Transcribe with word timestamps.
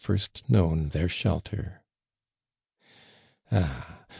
t 0.03 0.17
known 0.49 0.89
their 0.89 1.07
shelter. 1.07 1.83
Ah 3.51 4.03